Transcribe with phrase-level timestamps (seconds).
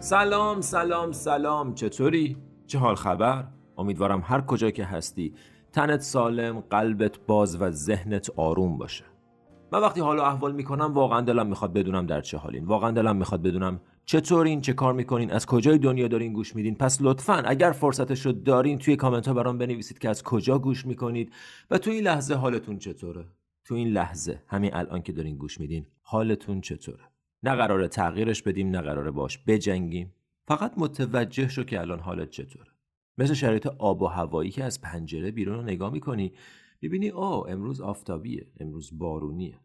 [0.00, 3.44] سلام سلام سلام چطوری؟ چه حال خبر؟
[3.78, 5.34] امیدوارم هر کجا که هستی
[5.72, 9.04] تنت سالم، قلبت باز و ذهنت آروم باشه.
[9.72, 13.16] من وقتی حال و احوال می‌کنم واقعا دلم می‌خواد بدونم در چه حالین واقعا دلم
[13.16, 16.74] می‌خواد بدونم چطورین چه کار می‌کنین از کجای دنیا دارین گوش میدین.
[16.74, 20.86] پس لطفا اگر فرصتش رو دارین توی کامنت ها برام بنویسید که از کجا گوش
[20.86, 21.32] می‌کنید
[21.70, 23.24] و تو این لحظه حالتون چطوره.
[23.64, 27.04] تو این لحظه همین الان که دارین گوش میدین حالتون چطوره؟
[27.46, 30.14] نه قراره تغییرش بدیم نه قراره باش بجنگیم.
[30.48, 32.70] فقط متوجه شو که الان حالت چطوره.
[33.18, 36.32] مثل شرایط آب و هوایی که از پنجره بیرون رو نگاه می‌کنی
[36.82, 39.60] می‌بینی آه امروز آفتابیه امروز بارونیه.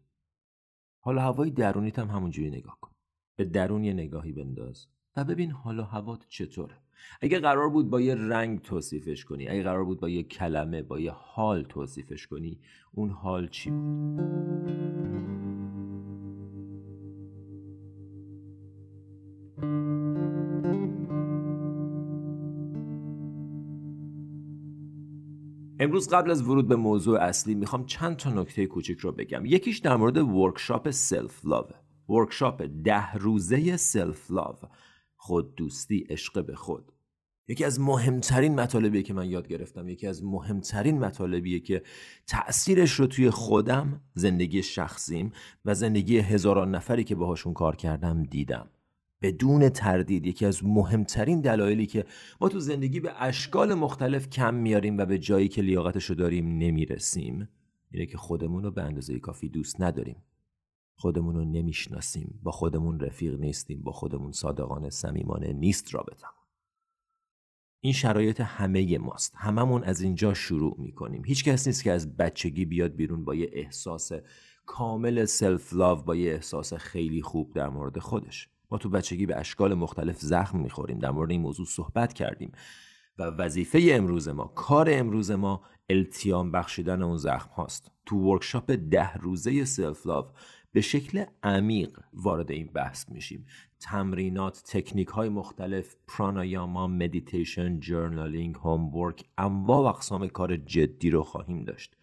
[1.00, 2.90] حالا هوای درونیت هم همونجوری نگاه کن.
[3.36, 4.86] به درون یه نگاهی بنداز
[5.16, 6.74] و ببین حالا هوات چطوره.
[7.20, 11.00] اگه قرار بود با یه رنگ توصیفش کنی اگه قرار بود با یه کلمه با
[11.00, 12.60] یه حال توصیفش کنی
[12.92, 15.31] اون حال چی بود؟
[25.82, 29.46] امروز قبل از ورود به موضوع اصلی می‌خوام چند تا نکته کوچیک رو بگم.
[29.46, 31.66] یکیش در مورد workshop self love
[32.08, 34.56] workshop ده روزه self love
[35.16, 36.92] خود دوستی عشق به خود.
[37.48, 41.82] یکی از مهمترین مطالبیه که من یاد گرفتم یکی از مهمترین مطالبیه که
[42.26, 45.32] تأثیرش رو توی خودم زندگی شخصیم
[45.64, 48.68] و زندگی هزاران نفری که باهاشون کار کردم دیدم.
[49.22, 52.04] بدون تردید یکی از مهمترین دلایلی که
[52.40, 56.58] ما تو زندگی به اشکال مختلف کم میاریم و به جایی که لیاقتش رو داریم
[56.58, 57.48] نمی‌رسیم
[57.90, 60.16] اینه که خودمون رو به اندازه کافی دوست نداریم.
[60.96, 66.32] خودمون رو نمی‌شناسیم با خودمون رفیق نیستیم با خودمون صادقانه صمیمانه نیست رابطمون
[67.80, 69.34] این شرایط همه ماست.
[69.36, 71.24] هممون از اینجا شروع می‌کنیم.
[71.24, 74.12] هیچ کس نیست که از بچگی بیاد بیرون با یه احساس
[74.66, 78.51] کامل self love با یه احساس خیلی خوب در مورد خودش.
[78.72, 82.52] ما تو بچگی به اشکال مختلف زخم می‌خوریم در مورد این موضوع صحبت کردیم
[83.18, 87.90] و وظیفه امروز ما کار امروز ما التیام بخشیدن اون زخم هاست.
[88.06, 90.26] تو workshop ده روزه self love
[90.72, 93.46] به شکل عمیق وارد این بحث میشیم.
[93.80, 101.64] تمرینات تکنیک های مختلف پرانایاما مدیتیشن journaling homework انواع و اقسام کار جدی رو خواهیم
[101.64, 101.96] داشت.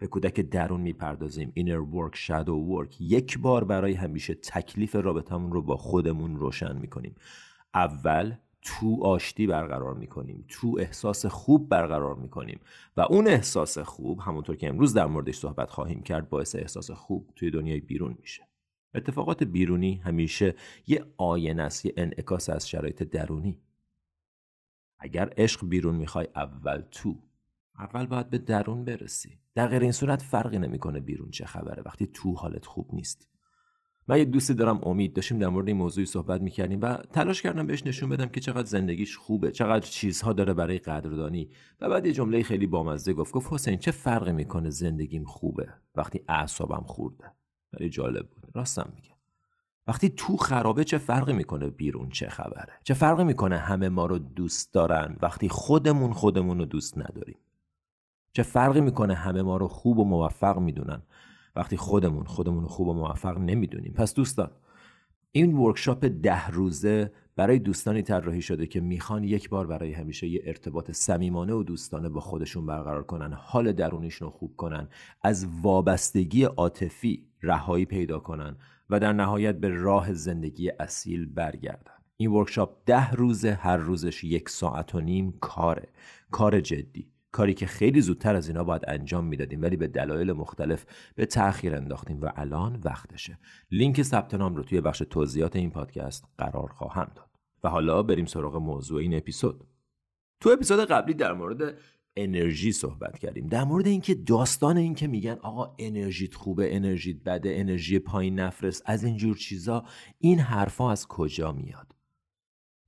[0.00, 1.52] به کودک درون می‌پردازیم.
[1.54, 7.14] inner work shadow work یک بار برای همیشه تکلیف رابطمون رو با خودمون روشن می‌کنیم.
[7.74, 10.44] اون تو آشتی برقرار می‌کنیم.
[10.48, 12.60] اون تو احساس خوب برقرار می‌کنیم.
[12.96, 17.30] و اون احساس خوب همونطور که امروز در موردش صحبت خواهیم کرد باعث احساس خوب
[17.36, 18.48] توی دنیای بیرون میشه.
[18.94, 20.54] اتفاقات بیرونی همیشه
[20.86, 23.58] یه آینه است یه انعکاس از شرایط درونی.
[24.98, 27.16] اگر عشق بیرون می‌خوای اول تو.
[27.80, 29.38] اول باید به درون برسی.
[29.54, 31.82] در غیر این صورت فرقی نمی‌کنه بیرون چه خبره.
[31.82, 33.28] وقتی تو حالت خوب نیست.
[34.08, 35.12] من یه دوستی دارم امید.
[35.12, 38.66] داشتیم در مورد این موضوعی صحبت می‌کردیم و تلاش کردم بهش نشون بدم که چقدر
[38.66, 41.50] زندگیش خوبه چقدر چیزها داره برای قدردانی.
[41.80, 43.32] و بعد یه جمله خیلی بامزه گفت.
[43.32, 47.24] گفت حسین چه فرقی می‌کنه زندگیم خوبه وقتی اعصابم خورده؟
[47.70, 48.46] خیلی جالب بود.
[48.54, 49.10] راستم میگه.
[49.86, 54.18] وقتی تو خرابه چه فرقی می‌کنه بیرون چه خبره؟ چه فرقی می‌کنه همه ما رو
[54.18, 57.38] دوست دارن وقتی خودمون خودمون رو دوست نداریم؟
[58.32, 61.02] چه فرقی می‌کنه همه ما رو خوب و موفق می‌دونن؟
[61.56, 63.92] وقتی خودمون خودمون رو خوب و موفق نمی‌دونیم.
[63.92, 64.50] پس دوستان
[65.32, 70.42] این ورکشاپ ده روزه برای دوستانی طراحی شده که می‌خوان یک بار برای همیشه یه
[70.44, 74.88] ارتباط صمیمانه و دوستانه با خودشون برقرار کنن حال درونیشون رو خوب کنن
[75.22, 78.56] از وابستگی عاطفی رهایی پیدا کنن
[78.90, 81.92] و در نهایت به راه زندگی اصیل برگردن.
[82.16, 85.88] این ورکشاپ ده روزه هر روزش یک ساعت و نیم کاره.
[86.30, 87.08] کار جدی.
[87.32, 91.76] کاری که خیلی زودتر از اینا باید انجام می‌دادیم ولی به دلایل مختلف به تاخیر
[91.76, 93.38] انداختیم و الان وقتشه.
[93.70, 97.30] لینک ثبت نام رو توی بخش توضیحات این پادکست قرار خواهم داد.
[97.64, 99.66] و حالا بریم سراغ موضوع این اپیزود.
[100.40, 101.78] تو اپیزود قبلی در مورد
[102.16, 103.46] انرژی صحبت کردیم.
[103.46, 108.82] در مورد اینکه داستان این که میگن آقا انرژیت خوبه انرژیت بده انرژی پایین نفرست
[108.86, 109.84] از اینجور چیزا
[110.18, 111.94] این حرفا از کجا میاد؟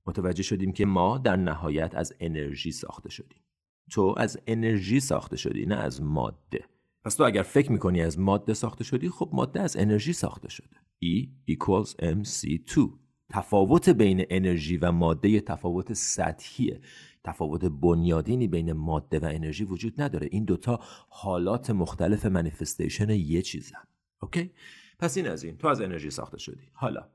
[0.05, 3.42] متوجه شدیم که ما در نهایت از انرژی ساخته شدیم.
[3.91, 6.65] تو از انرژی ساخته شدی نه از ماده.
[7.03, 10.75] پس تو اگر فکر می‌کنی از ماده ساخته شدی خب ماده از انرژی ساخته شده.
[11.03, 12.89] E equals mc2
[13.29, 16.81] تفاوت بین انرژی و ماده تفاوت سطحیه.
[17.23, 20.29] تفاوت بنیادینی بین ماده و انرژی وجود نداره.
[20.31, 23.83] این دوتا حالات مختلف منیفستیشن یه چیزن.
[24.21, 24.51] اوکی
[24.99, 25.57] پس این از این.
[25.57, 26.69] تو از انرژی ساخته شدی.
[26.73, 27.09] حالا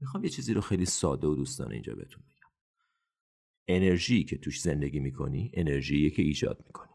[0.00, 2.22] می‌خوام یه چیزی رو خیلی ساده و دوستانه اینجا بهتون
[3.76, 6.92] انرژی که توش زندگی می‌کنی انرژی که ایجاد می‌کنی.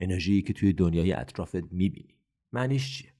[0.00, 2.14] انرژی که توی دنیای اطرافت می‌بینی.
[2.52, 3.12] معنیش چیه؟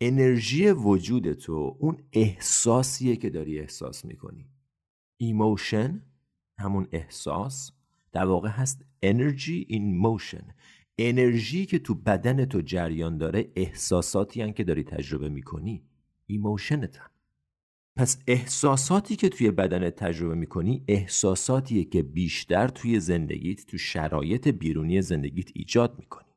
[0.00, 4.50] انرژی وجود تو اون احساسیه که داری احساس می‌کنی.
[5.16, 6.02] emotion
[6.58, 7.72] همون احساس
[8.12, 10.52] در واقع هست energy in motion.
[10.98, 15.84] انرژی که تو بدن تو جریان داره احساساتی هن که داری تجربه می‌کنی.
[16.26, 17.06] emotion تن
[17.98, 25.02] پس احساساتی که توی بدن تجربه می‌کنی احساساتیه که بیشتر توی زندگیت تو شرایط بیرونی
[25.02, 26.27] زندگیت ایجاد می‌کنی.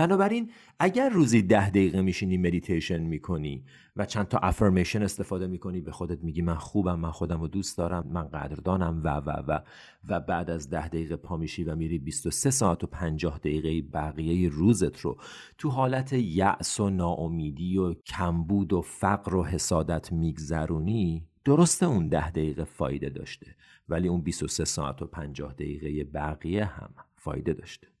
[0.00, 3.64] بنابراین اگر روزی ده دقیقه میشینی مدیتیشن می‌کنی
[3.96, 7.78] و چند تا افرمیشن استفاده می‌کنی به خودت میگی من خوبم من خودم رو دوست
[7.78, 9.60] دارم من قدردانم و و و
[10.08, 14.48] و بعد از ده دقیقه پا میشی و میری 23 ساعت و 50 دقیقه بقیه
[14.48, 15.16] روزت رو.
[15.58, 22.30] تو حالت یأس و ناامیدی و کمبود و فقر و حسادت میگذرونی درسته اون ده
[22.30, 23.56] دقیقه فایده داشته
[23.88, 27.99] ولی اون 23 ساعت و 50 دقیقه بقیه هم فایده داشته.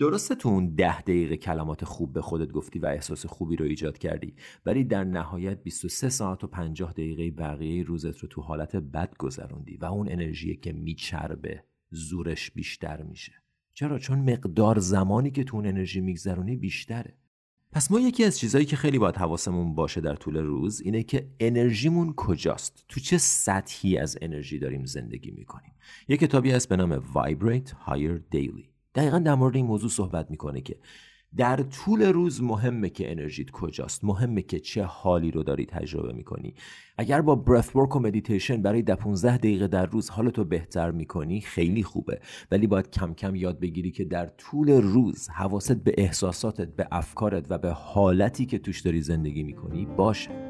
[0.00, 3.98] درسته تو اون ده دقیقه کلمات خوب به خودت گفتی و احساس خوبی رو ایجاد
[3.98, 4.34] کردی
[4.66, 9.76] ولی در نهایت 23 ساعت و 50 دقیقه بقیه روزت رو تو حالت بد گذروندی
[9.76, 13.32] و اون انرژی که میچربه زورش بیشتر میشه.
[13.74, 17.16] چرا؟ چون مقدار زمانی که تو اون انرژی میگذرونی بیشتره.
[17.72, 21.30] پس ما یکی از چیزهایی که خیلی باید حواسمون باشه در طول روز اینه که
[21.40, 25.72] انرژیمون کجاست؟ تو چه سطحی از انرژی داریم زندگی می‌کنیم؟
[26.08, 28.79] یه کتابی هست به نام Vibrate Higher Daily.
[28.94, 30.76] دقیقا در مورد این موضوع صحبت می‌کنه که
[31.36, 36.54] در طول روز مهمه که انرژیت کجاست مهمه که چه حالی رو داری تجربه می‌کنی.
[36.98, 41.40] اگر با breath work و مدیتیشن برای ده 15 دقیقه در روز حالتو بهتر می‌کنی
[41.40, 42.20] خیلی خوبه.
[42.50, 47.46] ولی باید کم کم یاد بگیری که در طول روز حواست به احساساتت به افکارت
[47.50, 50.49] و به حالتی که توش داری زندگی می‌کنی باشه.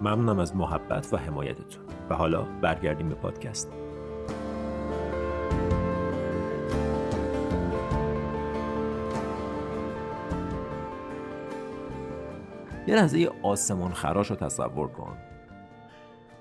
[0.00, 1.84] ممنونم از محبت و حمایتتون.
[2.10, 3.72] و حالا برگردیم به پادکست.
[12.86, 15.16] یه لحظه آسمان خراش رو تصور کن.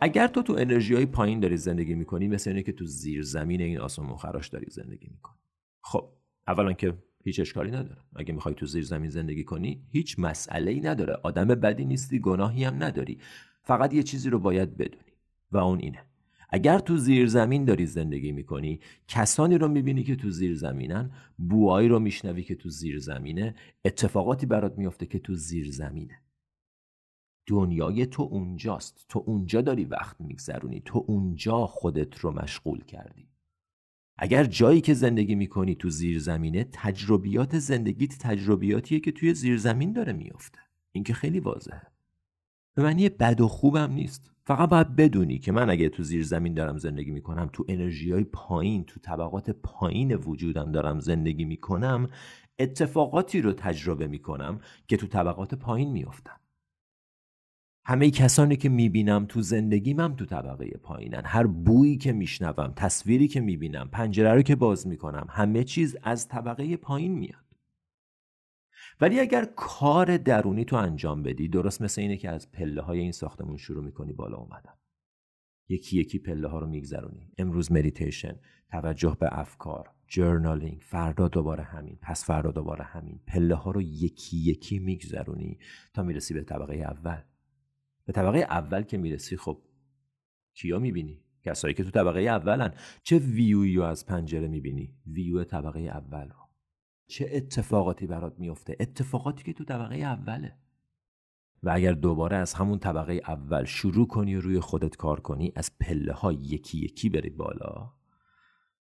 [0.01, 3.61] اگر تو تو انرژی های پایین داری زندگی می‌کنی مثل اینه که تو زیر زمین
[3.61, 5.37] این آسمان خراش داری زندگی می‌کنی.
[5.83, 6.09] خب
[6.47, 6.93] اولا که
[7.23, 8.01] هیچ اشکالی نداره.
[8.15, 11.13] اگه می‌خوای تو زیر زمین زندگی کنی هیچ مسئله ای نداره.
[11.23, 13.19] آدم بدی نیستی گناهی هم نداری.
[13.67, 15.13] فقط یه چیزی رو باید بدونی.
[15.51, 16.01] و اون اینه.
[16.49, 21.87] اگر تو زیر زمین داری زندگی می‌کنی کسانی رو می‌بینی که تو زیر زمینن بوهایی
[21.87, 26.21] رو میشنوی که تو زیر زمینه اتفاقاتی برات میافته که تو زیر زمینه
[27.47, 29.05] دنیای تو اونجاست.
[29.09, 30.81] تو اونجا داری وقت میگذرونی.
[30.85, 33.27] تو اونجا خودت رو مشغول کردی.
[34.17, 39.93] اگر جایی که زندگی می‌کنی تو زیر زمینه تجربیات زندگیت تجربیاتیه که توی زیر زمین
[39.93, 40.59] داره میافته.
[40.91, 41.96] این که خیلی واضحه.
[42.77, 44.31] به معنی بد و خوبم نیست.
[44.45, 48.23] فقط باید بدونی که من اگه تو زیر زمین دارم زندگی می‌کنم تو انرژی های
[48.23, 52.09] پایین تو طبقات پایین وجودم دارم زندگی می‌کنم
[52.59, 56.35] اتفاقاتی رو تجربه می‌کنم که تو طبقات پایین میافتن
[57.85, 61.21] همه کسانی که می‌بینم تو زندگیم تو طبقه پایینن.
[61.25, 66.27] هر بویی که میشنوم تصویری که می‌بینم پنجره رو که باز می‌کنم همه چیز از
[66.27, 67.46] طبقه پایین میاد.
[69.01, 73.11] ولی اگر کار درونی تو انجام بدی درست مثل اینه که از پله های این
[73.11, 74.73] ساختمون شروع می‌کنی بالا اومدن.
[75.69, 77.31] یکی یکی پله ها رو میگذرونی.
[77.37, 78.39] امروز مدیتیشن
[78.71, 83.19] توجه به افکار journaling فردا دوباره همین پس فردا دوباره همین.
[83.27, 85.59] پله ها رو یکی یکی میگذرونی
[85.93, 87.21] تا می‌رسی به طبقه اول.
[88.05, 89.61] به طبقه اول که می‌رسی خب
[90.53, 92.73] کیا می‌بینی؟ کسایی که تو طبقه اولن.
[93.03, 96.46] چه ویویی رو از پنجره می‌بینی؟ ویو طبقه اول رو.
[97.07, 100.57] چه اتفاقاتی برات میفته اتفاقاتی که تو طبقه اوله.
[101.63, 105.77] و اگر دوباره از همون طبقه اول شروع کنی و روی خودت کار کنی از
[105.79, 107.93] پله ها یکی یکی بری بالا.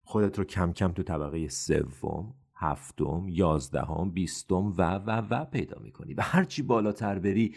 [0.02, 6.14] خودت رو کم کم تو طبقه سوم هفتم یازدهم بیستم و و و پیدا می‌کنی.
[6.14, 7.54] و هرچی بالاتر بری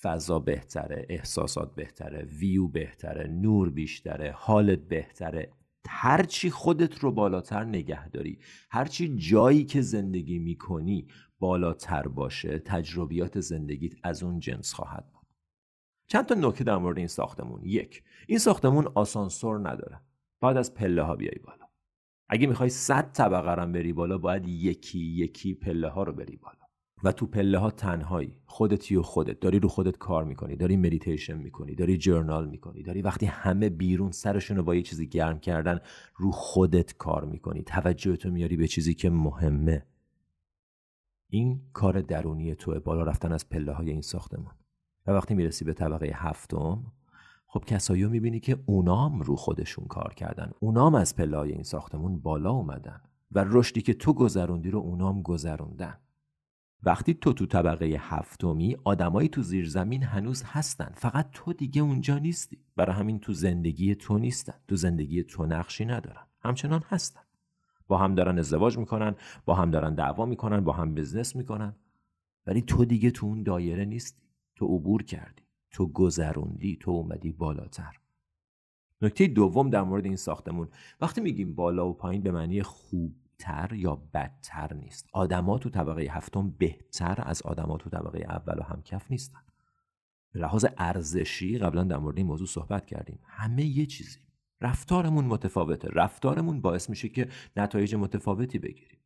[0.00, 5.52] فضا بهتره احساسات بهتره ویو بهتره نور بیشتره حالت بهتره.
[5.88, 8.38] هرچی خودت رو بالاتر نگه داری
[8.70, 11.06] هرچی جایی که زندگی می‌کنی
[11.38, 15.26] بالاتر باشه تجربیات زندگیت از اون جنس خواهد بود.
[16.06, 17.64] چند تا نکته در مورد این ساختمون.
[17.64, 20.00] یک این ساختمون آسانسور نداره.
[20.40, 21.68] باید از پله ها بیای بالا.
[22.28, 26.67] اگه می‌خوای صد طبقه رم بری بالا باید یکی یکی پله ها رو بری بالا.
[27.04, 28.36] و تو پله ها تنهایی.
[28.46, 29.40] خودتی و خودت.
[29.40, 30.56] داری رو خودت کار می‌کنی.
[30.56, 31.74] داری مدیتیشن می‌کنی.
[31.74, 32.82] داری جرنال می‌کنی.
[32.82, 35.80] داری وقتی همه بیرون سرشون رو با یه چیزی گرم کردن
[36.16, 37.62] رو خودت کار می‌کنی.
[37.62, 39.86] توجهتو میاری به چیزی که مهمه.
[41.30, 42.78] این کار درونی توه.
[42.78, 44.54] بالا رفتن از پله های این ساختمان.
[45.06, 46.92] و وقتی می‌رسی به طبقه هفتم
[47.46, 50.50] خب کسایی رو می‌بینی که اونام رو خودشون کار کردن.
[50.60, 53.00] اونام از پله های این ساختمون بالا اومدن.
[53.32, 55.98] و رشدی که تو گذروندی رو اونام گذروندن.
[56.82, 60.92] وقتی تو تو طبقه هفتمی آدمایی تو زیر زمین هنوز هستن.
[60.94, 62.58] فقط تو دیگه اونجا نیستی.
[62.76, 64.54] برای همین تو زندگی تو نیستن.
[64.68, 66.26] تو زندگی تو نقشی ندارن.
[66.40, 67.20] همچنان هستن.
[67.86, 71.76] با هم دارن ازدواج می‌کنن با هم دارن دعوا می‌کنن با هم بزنس می‌کنن.
[72.46, 74.22] ولی تو دیگه تو اون دایره نیستی.
[74.56, 75.42] تو عبور کردی.
[75.70, 76.76] تو گذروندی.
[76.76, 77.98] تو اومدی بالاتر.
[79.02, 80.68] نکته دوم در مورد این ساختمون.
[81.00, 85.08] وقتی میگیم بالا و پایین به معنی خوب تر یا بدتر نیست.
[85.12, 89.40] آدما تو طبقه هفتم بهتر از آدما تو طبقه اول و همکف نیستن.
[90.32, 93.18] به لحاظ ارزشی قبلا در مورد این موضوع صحبت کردیم.
[93.24, 94.18] همه یه چیزی
[94.60, 95.88] رفتارمون متفاوته.
[95.88, 98.98] رفتارمون باعث میشه که نتایج متفاوتی بگیریم.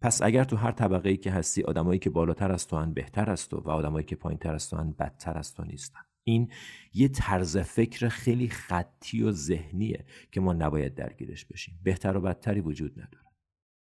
[0.00, 3.48] پس اگر تو هر طبقه ای که هستی آدمایی که بالاتر از تو بهتر از
[3.48, 6.00] تو و آدمایی که پایینتر از تو بدتر از تو نیستن.
[6.24, 6.50] این
[6.94, 11.80] یه طرز فکر خیلی خطی و ذهنیه که ما نباید درگیرش بشیم.
[11.82, 13.23] بهتر و بدتری وجود نداره.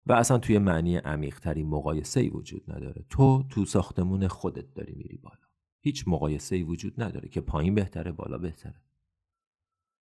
[0.07, 3.05] و اصلا توی معنی عمیقتری مقایسه ای وجود نداره.
[3.09, 5.47] تو تو ساختمون خودت داری میری بالا.
[5.79, 8.81] هیچ مقایسه ای وجود نداره که پایین بهتره بالا بهتره.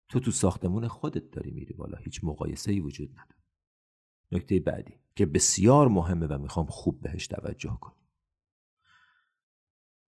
[0.09, 1.97] تو تو ساختمون خودت داری میری بالا.
[1.97, 3.43] هیچ مقایسه ای وجود نداره.
[4.31, 8.03] نکته بعدی که بسیار مهمه و می‌خوام خوب بهش توجه کنی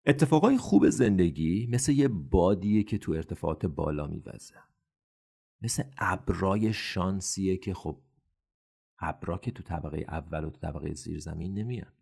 [0.07, 4.55] اتفاقای خوب زندگی مثل یه بادیه که تو ارتفاعات بالا میوزه.
[5.63, 8.01] مثل ابرای شانسیه که خب
[9.09, 11.93] ابرا که تو طبقه اول و تو طبقه زیر زمین نمیان.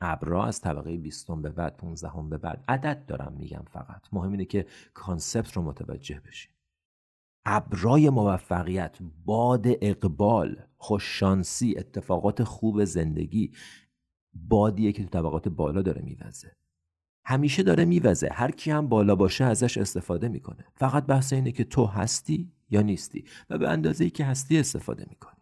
[0.00, 4.02] ابرا از طبقه 20 به بعد 15 به بعد عدد دارم میگم فقط.
[4.12, 6.52] مهم اینه که کانسپت رو متوجه بشین
[7.44, 13.52] ابرای موفقیت باد اقبال خوششانسی اتفاقات خوب زندگی
[14.34, 16.56] بادیه که تو طبقات بالا داره میوزه.
[17.24, 18.28] همیشه داره میوزه.
[18.32, 20.64] هر کی هم بالا باشه ازش استفاده می‌کنه.
[20.74, 25.06] فقط بحث اینه که تو هستی یا نیستی و به اندازه ای که هستی استفاده
[25.08, 25.39] می‌کنی.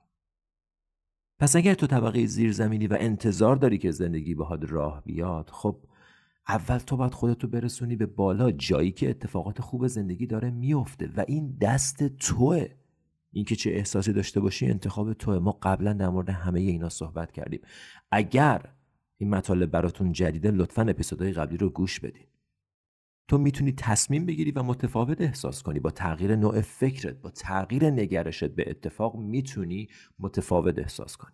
[1.39, 5.77] پس اگر تو طبقه زیرزمینی و انتظار داری که زندگی باهات راه بیاد خب
[6.49, 8.51] اول تو باید خودتو برسونی به بالا.
[8.51, 12.67] جایی که اتفاقات خوب زندگی داره میفته و این دست توه.
[13.33, 15.39] اینکه چه احساسی داشته باشی انتخاب توه.
[15.39, 17.61] ما قبلا در مورد همه اینا صحبت کردیم.
[18.11, 18.63] اگر
[19.17, 22.27] این مطالب براتون جدیده لطفا اپیزودهای قبلی رو گوش بدین.
[23.29, 25.81] تو می‌تونی تصمیم بگیری و متفاوت احساس کنی.
[25.81, 31.33] با تغییر نوع فکرت با تغییر نگرشت به اتفاق می‌تونی متفاوت احساس کنی.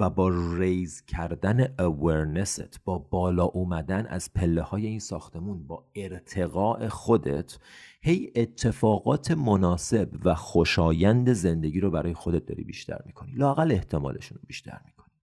[0.00, 5.90] و با raise کردن awareness ت با بالا اومدن از پله های این ساختمون با
[5.94, 7.58] ارتقاء خودت
[8.02, 13.32] هی اتفاقات مناسب و خوشایند زندگی رو برای خودت داری بیشتر می‌کنی.
[13.32, 15.14] لاقل احتمالشون رو بیشتر می‌کنی.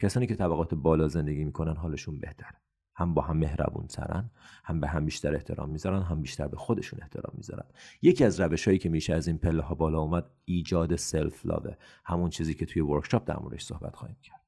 [0.00, 2.56] کسانی که طبقات بالا زندگی می‌کنن حالشون بهتره.
[2.94, 4.30] هم با هم مهربون ترن
[4.64, 7.66] هم به هم بیشتر احترام می‌ذارن هم بیشتر به خودشون احترام می‌ذارن.
[8.02, 11.70] یکی از روش هایی که میشه از این پله ها بالا اومد ایجاد self love
[11.70, 14.42] ه همون چیزی که توی ورکشاپ در موردش صحبت خواهیم کرد.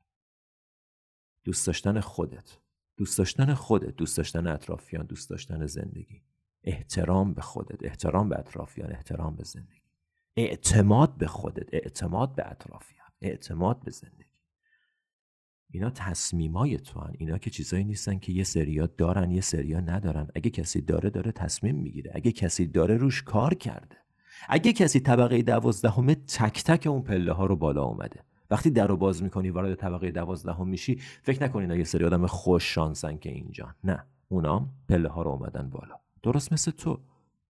[1.45, 2.59] دوست داشتن خودت.
[2.97, 3.97] دوست داشتن خودت.
[3.97, 5.07] دوست داشتن اطرافیان.
[5.07, 6.23] دوست داشتن زندگی.
[6.65, 7.85] احترام به خودت.
[7.85, 8.93] احترام به اطرافیان.
[8.93, 9.81] احترام به زندگی.
[10.37, 11.75] اعتماد به خودت.
[11.75, 13.09] اعتماد به اطرافیان.
[13.21, 14.34] اعتماد به زندگی.
[15.75, 17.12] اینا تصمیمای تو هن.
[17.19, 20.28] اینا که چیزایی نیستن که یه سریا دارن یه سریا ندارن.
[20.35, 22.12] اگه کسی داره داره تصمیم می‌گیره.
[22.14, 23.97] اگه کسی داره روش کار کرده.
[24.49, 28.21] اگه کسی طبقه دوازدهمه تک تک اون پله ها رو بالا اومده.
[28.50, 32.75] وقتی در رو باز می‌کنی وارد طبقه دوازدهم میشی فکر نکنین یه سری آدم خوش
[32.75, 33.75] شانسن که اینجا.
[33.85, 34.04] نه.
[34.28, 35.95] اونام پله ها رو اومدن بالا.
[36.23, 37.00] درست مثل تو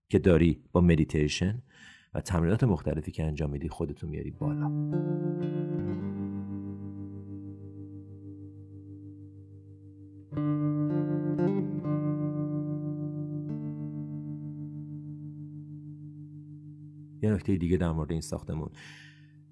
[0.09, 1.63] که داری با مدیتیشن
[2.15, 4.71] و تمرینات مختلفی که انجام میدی خودتو میاری بالا.
[17.45, 18.71] نکته دیگه در مورد این ساختمون.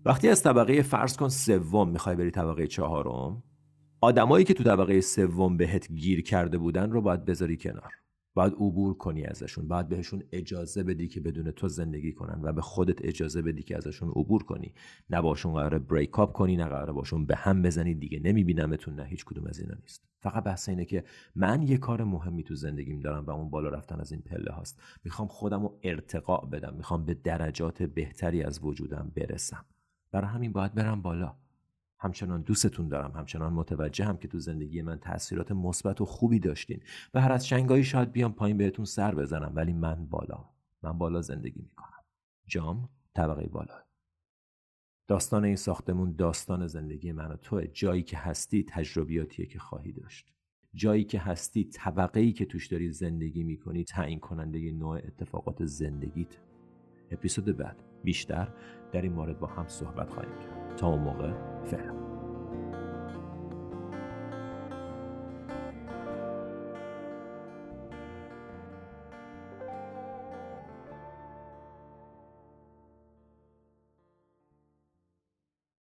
[0.04, 3.42] وقتی از طبقه فرض کن سوم می‌خوای بری طبقه چهارم
[4.00, 7.92] آدمایی که تو طبقه سوم بهت گیر کرده بودن رو باید بذاری کنار.
[8.34, 9.68] باید عبور کنی ازشون.
[9.68, 13.76] باید بهشون اجازه بدی که بدون تو زندگی کنن و به خودت اجازه بدی که
[13.76, 14.74] ازشون عبور کنی.
[15.10, 17.94] نه باشون قراره بریک اپ کنی نه قراره باشون به هم بزنی.
[17.94, 20.04] دیگه نمیبینمتون نه هیچ کدوم از اینا نیست.
[20.20, 24.00] فقط بحث اینه که من یه کار مهمی تو زندگیم دارم و اون بالا رفتن
[24.00, 24.80] از این پله هاست.
[25.04, 26.74] می‌خوام خودم رو ارتقا بدم.
[26.76, 29.64] می‌خوام به درجات بهتری از وجودم برسم.
[30.12, 31.41] برای همین باید برم بالا.
[32.02, 36.80] همچنان دوستتون دارم همچنان متوجه هم که تو زندگی من تاثیرات مثبت و خوبی داشتین
[37.14, 40.44] و هر از شنگایی شاید بیام پایین بهتون سر بزنم ولی من بالا
[40.82, 42.04] من بالا زندگی می‌کنم.
[42.46, 43.74] جام طبقه بالا.
[45.08, 47.66] داستان این ساختمون داستان زندگی من و توه.
[47.66, 50.32] جایی که هستی تجربیاتیه که خواهی داشت.
[50.74, 56.36] جایی که هستی طبقه ای که توش داری زندگی می‌کنی تعیین کننده نوع اتفاقات زندگیت.
[57.10, 57.82] اپیزود بعد.
[58.04, 58.48] بیشتر
[58.92, 60.61] در این مورد با هم صحبت خواهیم کرد.
[60.76, 61.30] تا اون موقع.
[61.64, 62.01] فعلا.